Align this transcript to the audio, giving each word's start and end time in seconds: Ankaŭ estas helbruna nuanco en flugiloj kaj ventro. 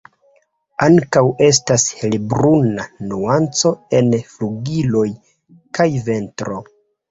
Ankaŭ 0.85 1.21
estas 1.47 1.85
helbruna 1.99 2.87
nuanco 3.13 3.73
en 4.01 4.11
flugiloj 4.33 5.07
kaj 5.81 5.89
ventro. 6.11 6.61